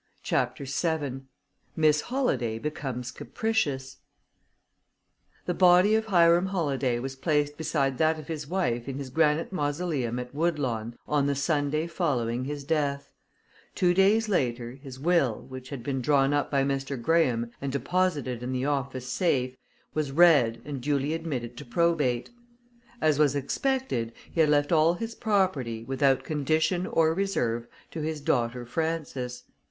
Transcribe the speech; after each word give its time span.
CHAPTER 0.23 0.65
VII 0.65 1.21
Miss 1.75 2.01
Holladay 2.01 2.57
Becomes 2.57 3.11
Capricious 3.11 3.97
The 5.45 5.53
body 5.53 5.93
of 5.93 6.05
Hiram 6.07 6.47
Holladay 6.47 6.97
was 6.97 7.15
placed 7.15 7.55
beside 7.55 7.99
that 7.99 8.17
of 8.17 8.27
his 8.27 8.47
wife 8.47 8.89
in 8.89 8.97
his 8.97 9.11
granite 9.11 9.51
mausoleum 9.53 10.17
at 10.17 10.33
Woodlawn 10.33 10.97
on 11.07 11.27
the 11.27 11.35
Sunday 11.35 11.85
following 11.85 12.45
his 12.45 12.63
death; 12.63 13.13
two 13.75 13.93
days 13.93 14.27
later, 14.27 14.71
his 14.71 14.99
will, 14.99 15.39
which 15.43 15.69
had 15.69 15.83
been 15.83 16.01
drawn 16.01 16.33
up 16.33 16.49
by 16.49 16.63
Mr. 16.63 16.99
Graham 16.99 17.51
and 17.61 17.71
deposited 17.71 18.41
in 18.41 18.51
the 18.53 18.65
office 18.65 19.05
safe, 19.07 19.55
was 19.93 20.11
read 20.11 20.63
and 20.65 20.81
duly 20.81 21.13
admitted 21.13 21.55
to 21.57 21.63
probate. 21.63 22.31
As 22.99 23.19
was 23.19 23.35
expected, 23.35 24.13
he 24.31 24.39
had 24.41 24.49
left 24.49 24.71
all 24.71 24.95
his 24.95 25.13
property, 25.13 25.83
without 25.83 26.23
condition 26.23 26.87
or 26.87 27.13
reserve, 27.13 27.67
to 27.91 28.01
his 28.01 28.19
daughter 28.19 28.65
Frances. 28.65 29.43